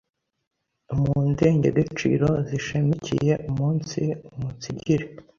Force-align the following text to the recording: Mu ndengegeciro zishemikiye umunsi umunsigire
Mu 0.97 1.11
ndengegeciro 1.29 2.29
zishemikiye 2.47 3.33
umunsi 3.49 4.01
umunsigire 4.31 5.05